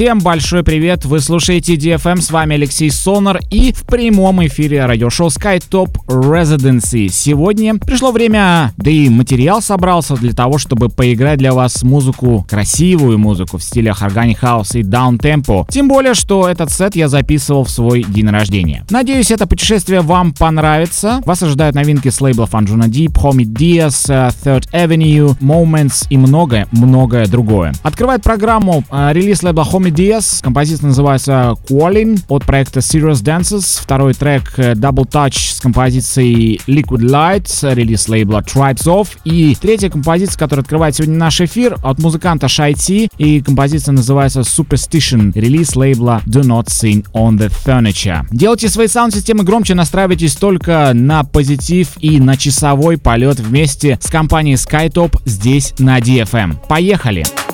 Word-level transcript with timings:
Всем 0.00 0.20
большой 0.20 0.62
привет! 0.62 1.04
Вы 1.04 1.20
слушаете 1.20 1.74
DFM, 1.74 2.22
с 2.22 2.30
вами 2.30 2.54
Алексей 2.54 2.90
Сонар 2.90 3.38
и 3.50 3.70
в 3.70 3.82
прямом 3.82 4.42
эфире 4.46 4.86
радиошоу 4.86 5.28
SkyTop 5.28 6.06
Residency. 6.06 7.08
Сегодня 7.08 7.76
пришло 7.76 8.10
время, 8.10 8.72
да 8.78 8.90
и 8.90 9.10
материал 9.10 9.60
собрался 9.60 10.14
для 10.14 10.32
того, 10.32 10.56
чтобы 10.56 10.88
поиграть 10.88 11.38
для 11.38 11.52
вас 11.52 11.82
музыку, 11.82 12.46
красивую 12.48 13.18
музыку 13.18 13.58
в 13.58 13.62
стилях 13.62 14.00
Organic 14.00 14.38
House 14.40 14.80
и 14.80 14.82
Downtempo. 14.82 15.66
Тем 15.68 15.88
более, 15.88 16.14
что 16.14 16.48
этот 16.48 16.72
сет 16.72 16.96
я 16.96 17.10
записывал 17.10 17.64
в 17.64 17.70
свой 17.70 18.02
день 18.02 18.30
рождения. 18.30 18.86
Надеюсь, 18.88 19.30
это 19.30 19.46
путешествие 19.46 20.00
вам 20.00 20.32
понравится. 20.32 21.20
Вас 21.26 21.42
ожидают 21.42 21.76
новинки 21.76 22.08
с 22.08 22.22
лейблов 22.22 22.54
Anjuna 22.54 22.88
Deep, 22.88 23.12
Homie 23.22 23.44
Diaz, 23.44 24.08
uh, 24.08 24.32
Third 24.44 24.66
Avenue, 24.72 25.38
Moments 25.40 26.06
и 26.08 26.16
многое-многое 26.16 27.26
другое. 27.26 27.74
Открывает 27.82 28.22
программу 28.22 28.82
uh, 28.90 29.12
релиз 29.12 29.42
лейбла 29.42 29.68
Homie 29.70 29.89
Diaz. 29.90 30.40
Композиция 30.42 30.88
называется 30.88 31.54
Qualin 31.68 32.20
от 32.28 32.44
проекта 32.44 32.80
Serious 32.80 33.22
Dances. 33.22 33.80
Второй 33.82 34.14
трек 34.14 34.58
Double 34.58 35.08
Touch 35.08 35.54
с 35.54 35.60
композицией 35.60 36.60
Liquid 36.66 37.00
Light, 37.00 37.74
релиз 37.74 38.08
лейбла 38.08 38.40
Tribes 38.40 38.84
Of. 38.84 39.08
И 39.24 39.56
третья 39.60 39.90
композиция, 39.90 40.38
которая 40.38 40.62
открывает 40.62 40.96
сегодня 40.96 41.16
наш 41.16 41.40
эфир, 41.40 41.76
от 41.82 41.98
музыканта 41.98 42.48
T. 42.48 43.08
И 43.18 43.40
композиция 43.40 43.92
называется 43.92 44.40
Superstition, 44.40 45.32
релиз 45.34 45.76
лейбла 45.76 46.22
Do 46.26 46.42
Not 46.42 46.66
Sing 46.66 47.06
On 47.12 47.38
The 47.38 47.52
Furniture. 47.64 48.26
Делайте 48.30 48.68
свои 48.68 48.88
саунд-системы 48.88 49.44
громче, 49.44 49.74
настраивайтесь 49.74 50.34
только 50.36 50.92
на 50.94 51.24
позитив 51.24 51.90
и 52.00 52.20
на 52.20 52.36
часовой 52.36 52.98
полет 52.98 53.40
вместе 53.40 53.98
с 54.00 54.10
компанией 54.10 54.56
SkyTop 54.56 55.20
здесь 55.24 55.74
на 55.78 55.98
DFM. 55.98 56.56
Поехали! 56.68 57.24
Поехали! 57.24 57.49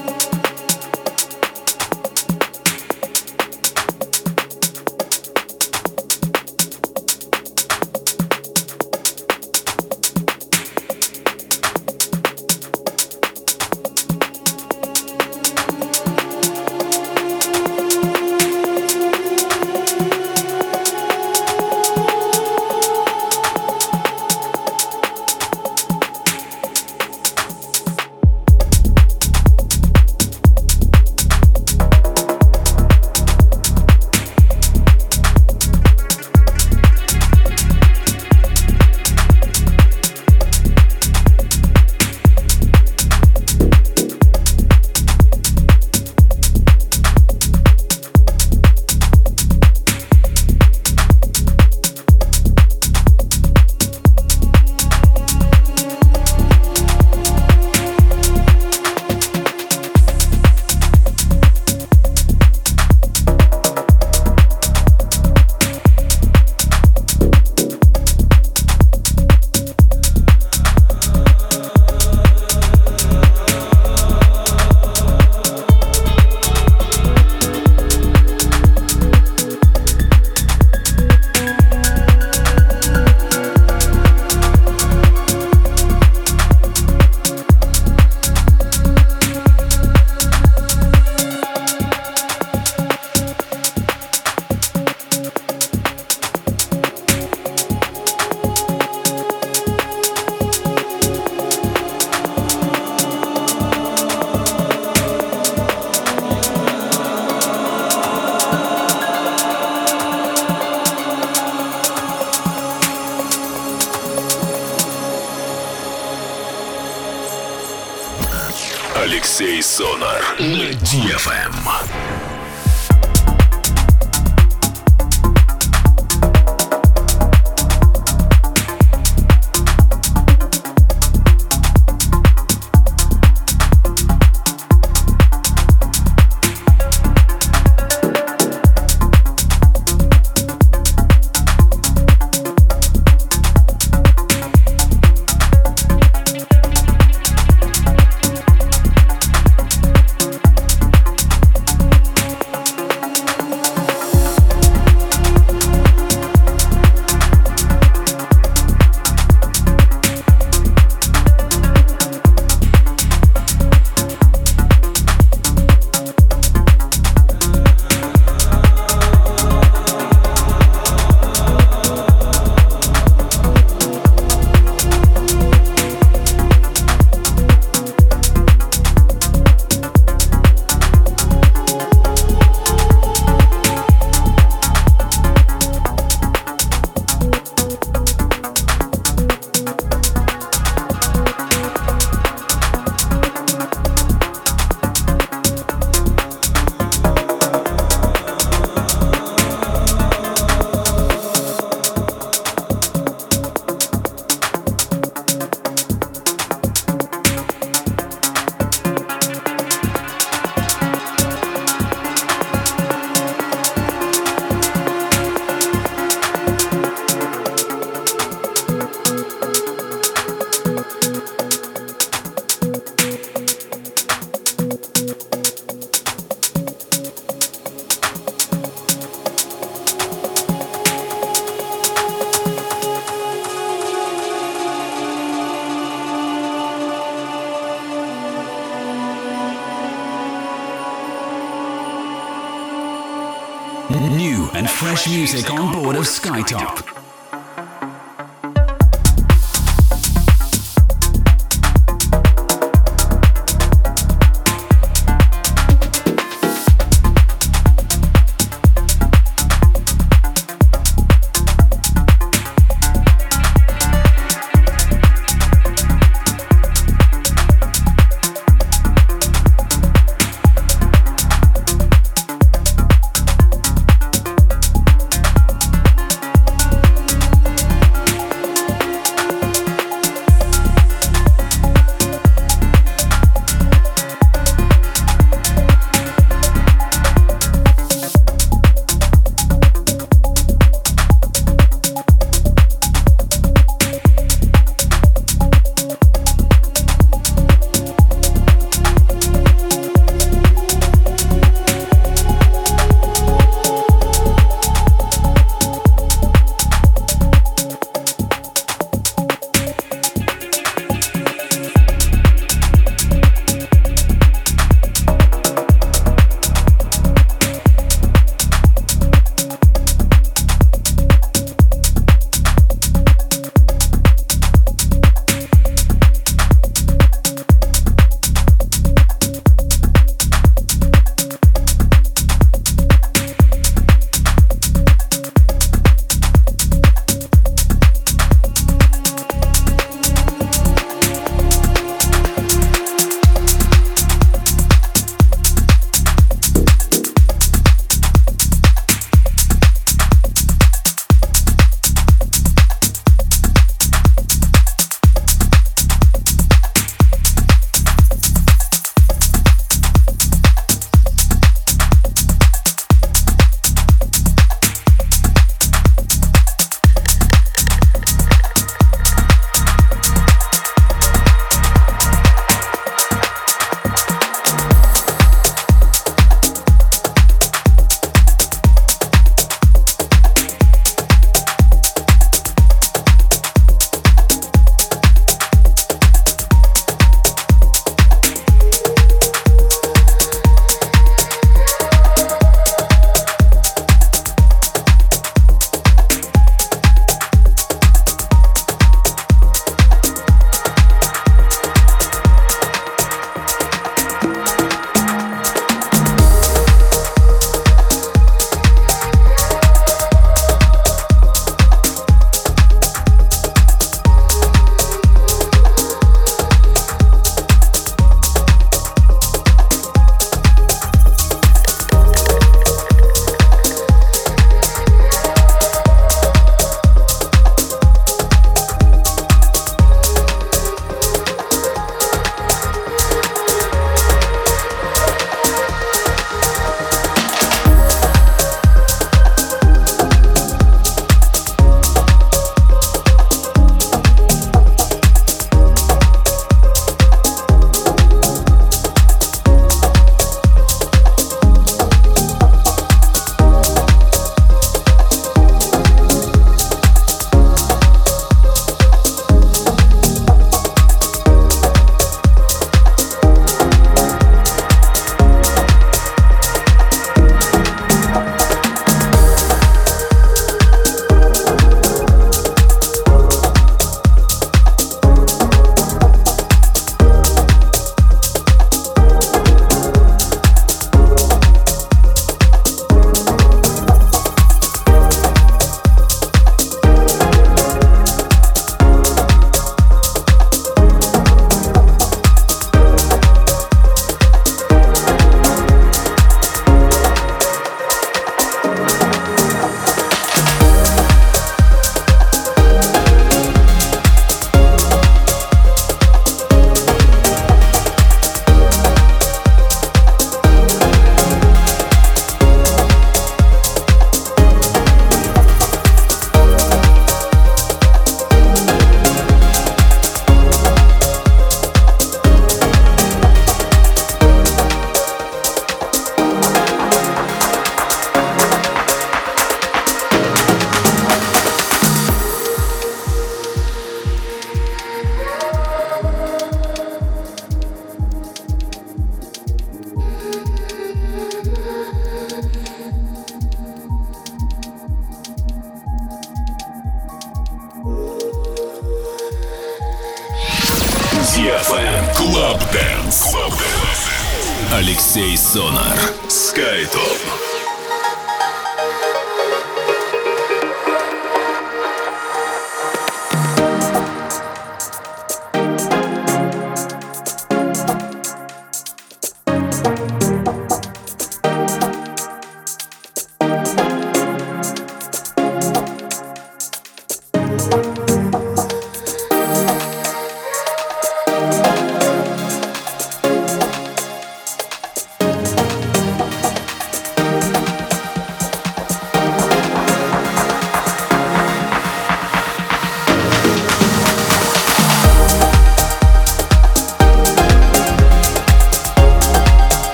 On 245.51 245.73
board 245.73 245.97
of 245.97 246.05
Skytop. 246.05 246.96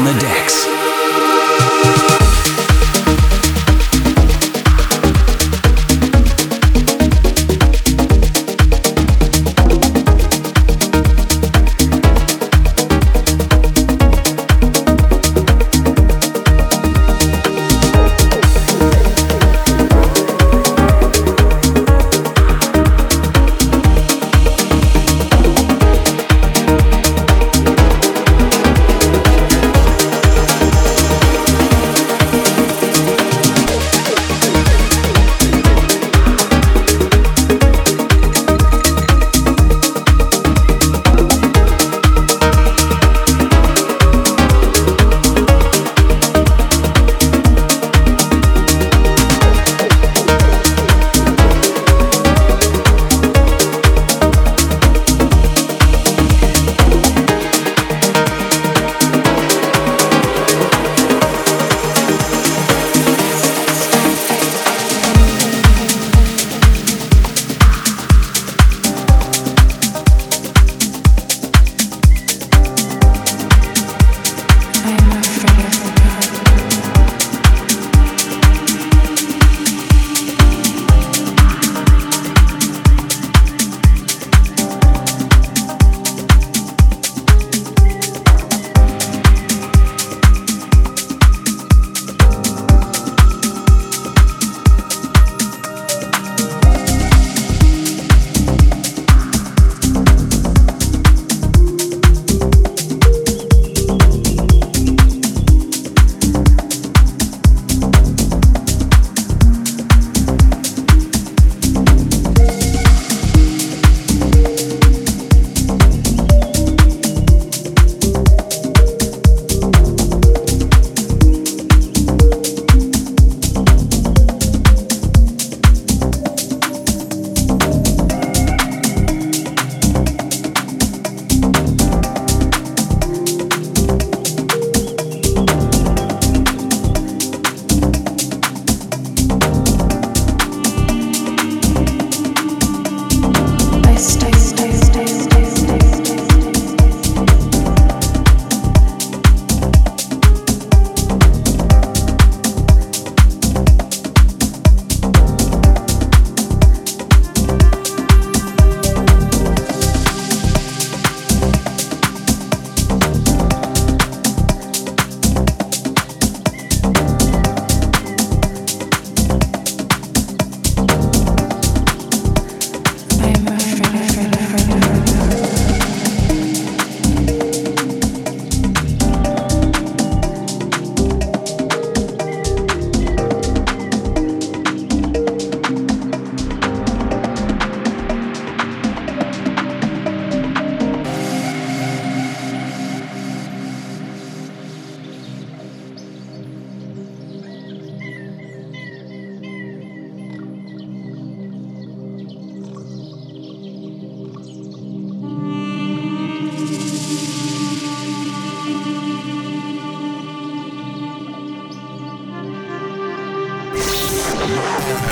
On 0.00 0.06
the 0.06 0.18
decks. 0.18 0.79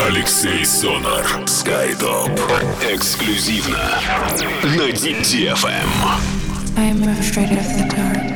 Алексей 0.09 0.64
Сонар. 0.64 1.23
Скайтоп. 1.47 2.31
Эксклюзивно 2.90 4.01
на 4.62 4.88
DFM. 4.88 5.87
I'm 6.77 7.03
afraid 7.03 7.51
of 7.53 7.68
the 7.77 7.94
dark. 7.94 8.28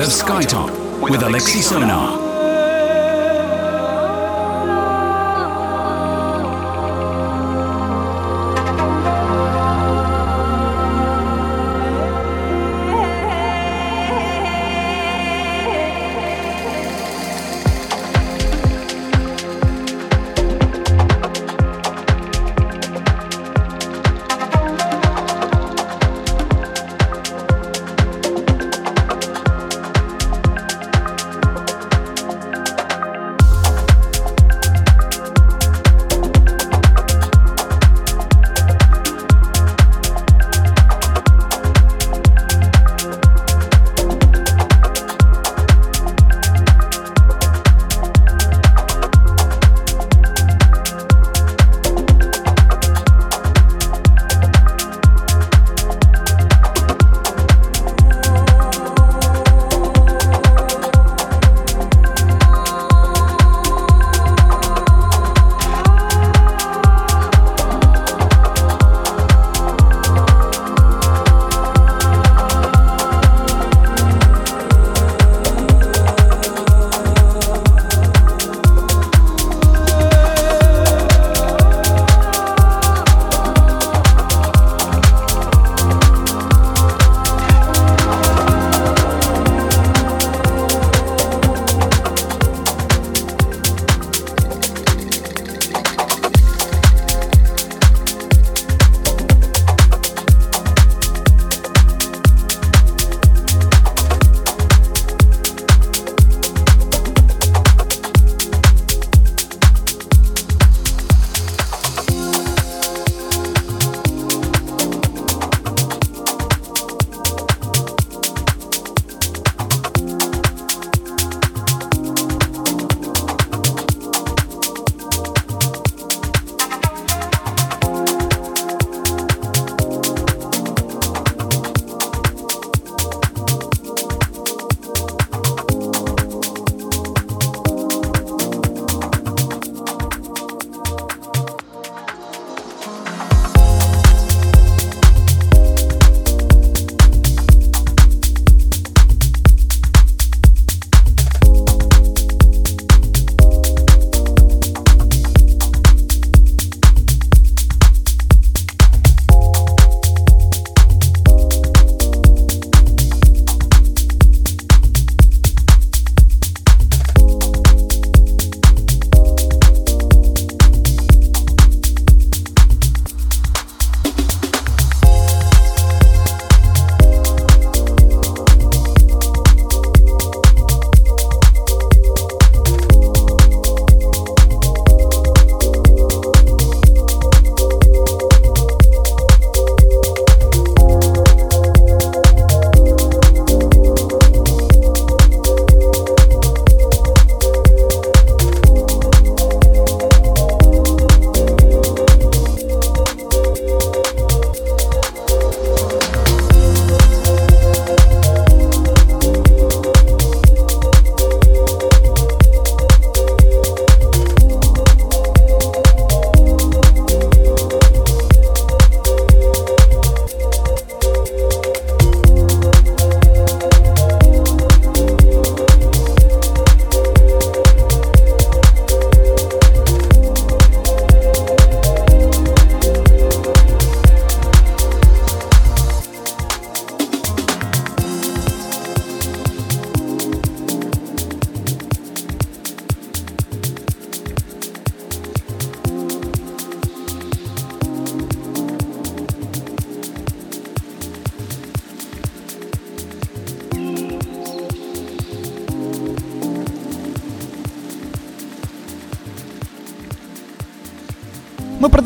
Of 0.00 0.06
Skytop 0.06 1.00
with 1.02 1.20
Alexi 1.20 1.60
Sonar. 1.60 2.29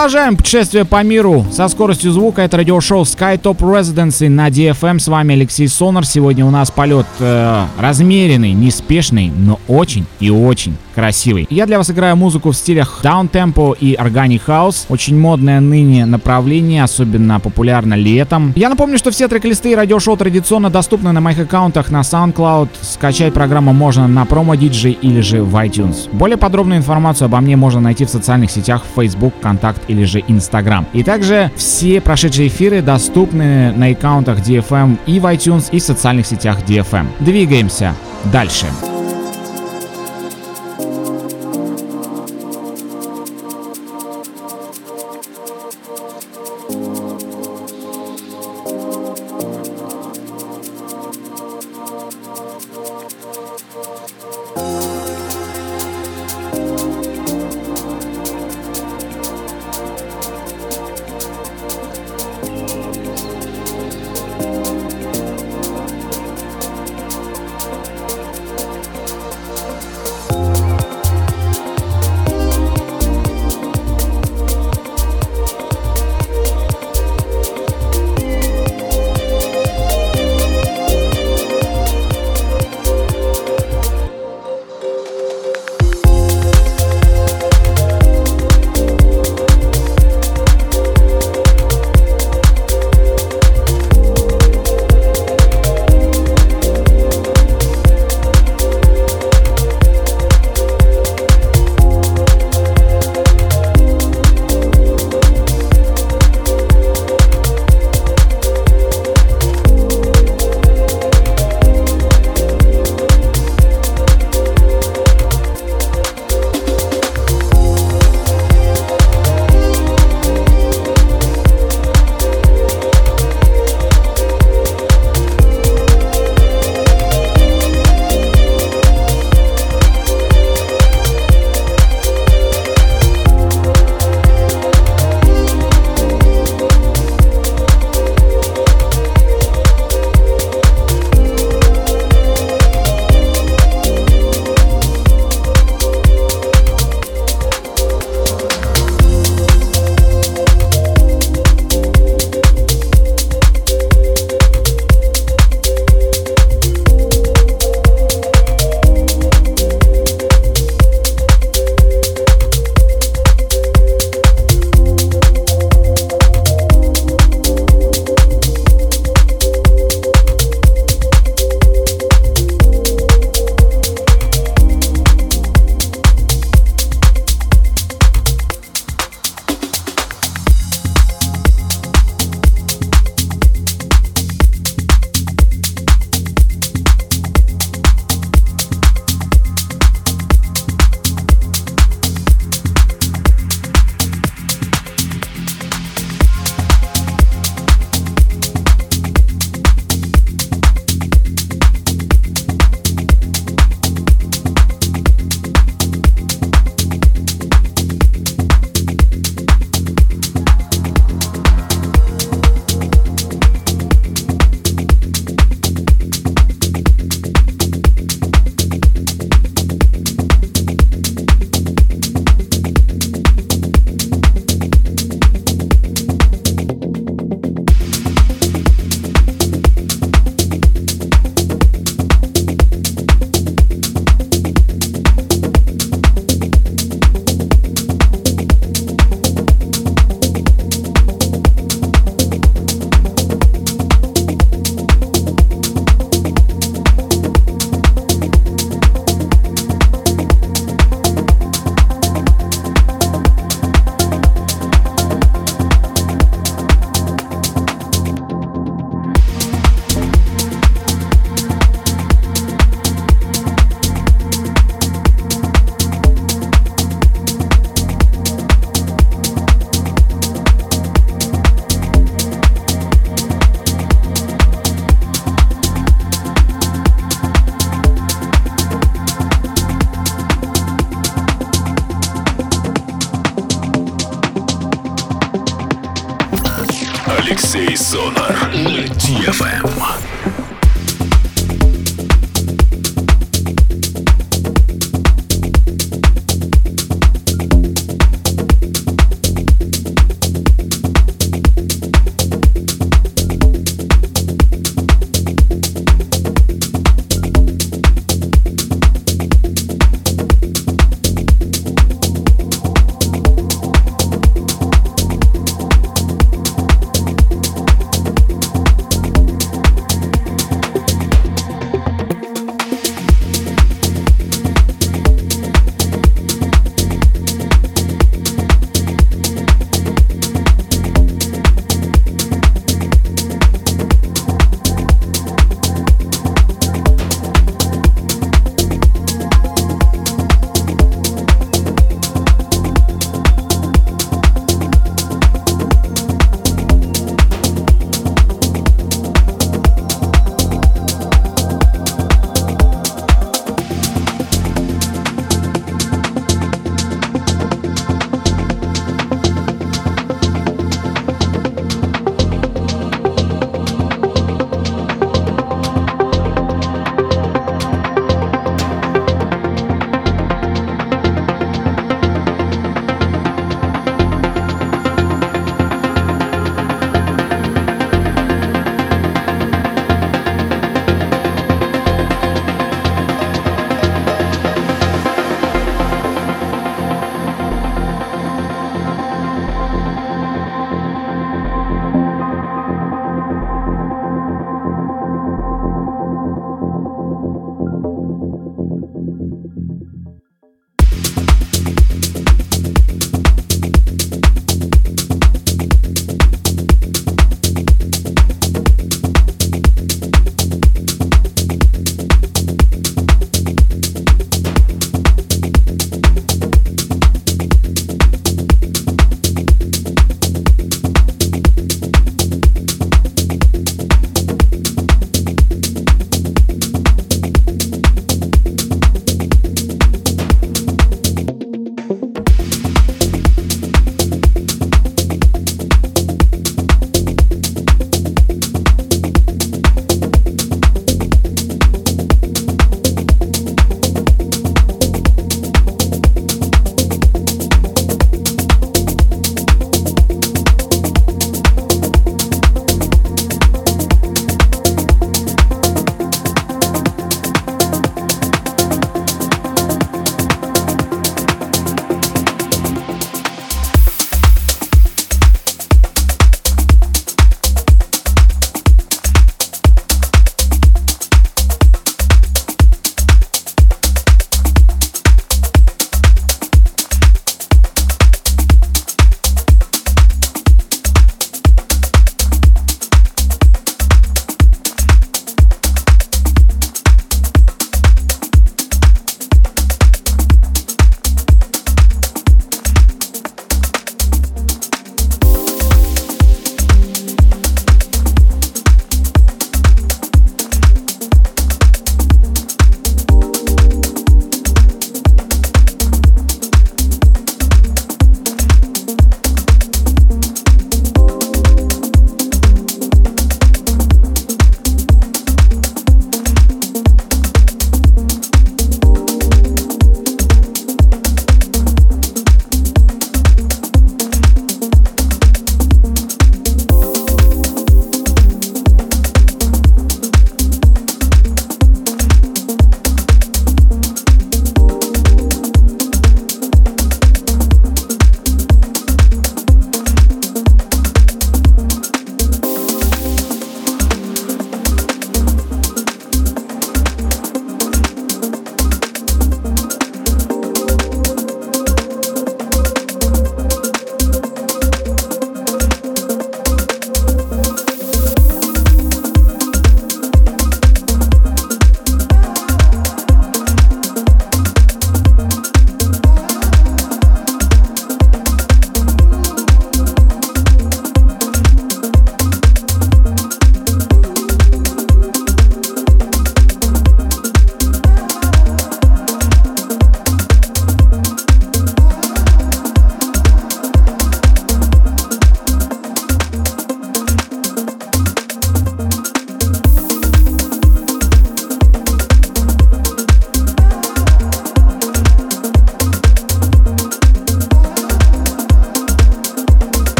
Продолжаем 0.00 0.38
путешествие 0.38 0.86
по 0.86 1.02
миру 1.02 1.44
со 1.52 1.68
скоростью 1.68 2.12
звука. 2.12 2.40
Это 2.40 2.56
радиошоу 2.56 3.02
SkyTop 3.02 3.58
Residency 3.58 4.30
на 4.30 4.48
DFM. 4.48 4.98
С 4.98 5.08
вами 5.08 5.34
Алексей 5.34 5.68
Сонар. 5.68 6.06
Сегодня 6.06 6.46
у 6.46 6.50
нас 6.50 6.70
полет 6.70 7.04
э, 7.18 7.66
размеренный, 7.78 8.52
неспешный, 8.52 9.30
но 9.30 9.60
очень 9.68 10.06
и 10.18 10.30
очень 10.30 10.74
красивый. 11.00 11.46
Я 11.48 11.64
для 11.64 11.78
вас 11.78 11.90
играю 11.90 12.14
музыку 12.14 12.50
в 12.50 12.56
стилях 12.56 13.00
даунтемпо 13.02 13.74
и 13.80 13.94
органик 13.94 14.42
хаус. 14.42 14.84
Очень 14.90 15.18
модное 15.18 15.58
ныне 15.60 16.04
направление, 16.04 16.84
особенно 16.84 17.40
популярно 17.40 17.94
летом. 17.94 18.52
Я 18.54 18.68
напомню, 18.68 18.98
что 18.98 19.10
все 19.10 19.26
трек-листы 19.26 19.72
и 19.72 19.74
радиошоу 19.74 20.18
традиционно 20.18 20.68
доступны 20.68 21.12
на 21.12 21.22
моих 21.22 21.38
аккаунтах 21.38 21.90
на 21.90 22.02
SoundCloud. 22.02 22.68
Скачать 22.82 23.32
программу 23.32 23.72
можно 23.72 24.06
на 24.08 24.26
промо 24.26 24.54
DJ 24.56 24.98
или 25.00 25.22
же 25.22 25.42
в 25.42 25.56
iTunes. 25.56 26.10
Более 26.12 26.36
подробную 26.36 26.76
информацию 26.76 27.26
обо 27.26 27.40
мне 27.40 27.56
можно 27.56 27.80
найти 27.80 28.04
в 28.04 28.10
социальных 28.10 28.50
сетях 28.50 28.82
Facebook, 28.94 29.32
Контакт 29.40 29.80
или 29.88 30.04
же 30.04 30.18
Instagram. 30.18 30.86
И 30.92 31.02
также 31.02 31.50
все 31.56 32.02
прошедшие 32.02 32.48
эфиры 32.48 32.82
доступны 32.82 33.72
на 33.72 33.86
аккаунтах 33.86 34.40
DFM 34.40 34.98
и 35.06 35.18
в 35.18 35.24
iTunes 35.24 35.70
и 35.72 35.78
в 35.78 35.82
социальных 35.82 36.26
сетях 36.26 36.58
DFM. 36.68 37.06
Двигаемся 37.20 37.94
дальше. 38.24 38.66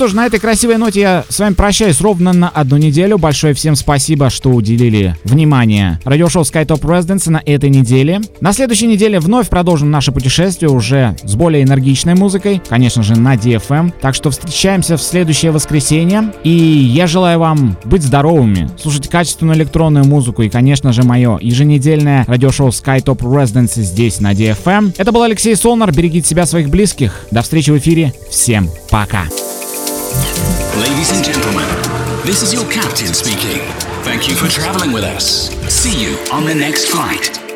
Что 0.00 0.08
ж, 0.08 0.14
на 0.14 0.24
этой 0.24 0.40
красивой 0.40 0.78
ноте 0.78 1.00
я 1.00 1.24
с 1.28 1.38
вами 1.40 1.52
прощаюсь 1.52 2.00
ровно 2.00 2.32
на 2.32 2.48
одну 2.48 2.78
неделю. 2.78 3.18
Большое 3.18 3.52
всем 3.52 3.76
спасибо, 3.76 4.30
что 4.30 4.48
уделили 4.48 5.14
внимание 5.24 6.00
радиошоу 6.06 6.44
SkyTop 6.44 6.80
Residence 6.80 7.28
на 7.28 7.42
этой 7.44 7.68
неделе. 7.68 8.22
На 8.40 8.54
следующей 8.54 8.86
неделе 8.86 9.20
вновь 9.20 9.50
продолжим 9.50 9.90
наше 9.90 10.10
путешествие 10.10 10.70
уже 10.70 11.16
с 11.22 11.34
более 11.34 11.64
энергичной 11.64 12.14
музыкой, 12.14 12.62
конечно 12.66 13.02
же, 13.02 13.14
на 13.14 13.34
DFM. 13.34 13.92
Так 14.00 14.14
что 14.14 14.30
встречаемся 14.30 14.96
в 14.96 15.02
следующее 15.02 15.52
воскресенье. 15.52 16.32
И 16.44 16.50
я 16.50 17.06
желаю 17.06 17.38
вам 17.38 17.76
быть 17.84 18.02
здоровыми, 18.02 18.70
слушать 18.80 19.06
качественную 19.06 19.58
электронную 19.58 20.06
музыку 20.06 20.40
и, 20.40 20.48
конечно 20.48 20.94
же, 20.94 21.02
мое 21.02 21.36
еженедельное 21.42 22.24
радиошоу 22.26 22.68
SkyTop 22.68 23.18
Residence 23.18 23.78
здесь 23.82 24.18
на 24.20 24.32
DFM. 24.32 24.94
Это 24.96 25.12
был 25.12 25.24
Алексей 25.24 25.54
Солнер. 25.54 25.92
Берегите 25.92 26.26
себя, 26.26 26.46
своих 26.46 26.70
близких. 26.70 27.26
До 27.30 27.42
встречи 27.42 27.70
в 27.70 27.76
эфире. 27.76 28.14
Всем 28.30 28.66
пока. 28.88 29.24
Ladies 30.78 31.10
and 31.10 31.24
gentlemen, 31.24 31.66
this 32.24 32.42
is 32.42 32.54
your 32.54 32.64
captain 32.70 33.12
speaking. 33.12 33.60
Thank 34.04 34.28
you 34.28 34.36
for 34.36 34.46
traveling 34.46 34.92
with 34.92 35.02
us. 35.02 35.50
See 35.68 36.00
you 36.00 36.16
on 36.32 36.44
the 36.44 36.54
next 36.54 36.86
flight. 36.86 37.49